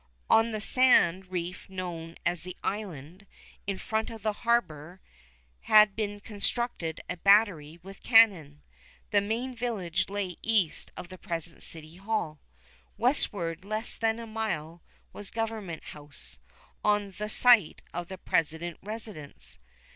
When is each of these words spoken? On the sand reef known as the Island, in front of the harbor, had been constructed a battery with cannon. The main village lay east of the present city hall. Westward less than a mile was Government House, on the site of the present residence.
On 0.31 0.49
the 0.49 0.59
sand 0.61 1.27
reef 1.27 1.69
known 1.69 2.15
as 2.25 2.41
the 2.41 2.57
Island, 2.63 3.27
in 3.67 3.77
front 3.77 4.09
of 4.09 4.23
the 4.23 4.33
harbor, 4.33 4.99
had 5.59 5.95
been 5.95 6.19
constructed 6.19 7.01
a 7.07 7.17
battery 7.17 7.79
with 7.83 8.01
cannon. 8.01 8.63
The 9.11 9.21
main 9.21 9.53
village 9.53 10.09
lay 10.09 10.37
east 10.41 10.91
of 10.97 11.09
the 11.09 11.19
present 11.19 11.61
city 11.61 11.97
hall. 11.97 12.39
Westward 12.97 13.63
less 13.63 13.95
than 13.95 14.17
a 14.19 14.25
mile 14.25 14.81
was 15.13 15.29
Government 15.29 15.83
House, 15.83 16.39
on 16.83 17.11
the 17.19 17.29
site 17.29 17.83
of 17.93 18.07
the 18.07 18.17
present 18.17 18.79
residence. 18.81 19.59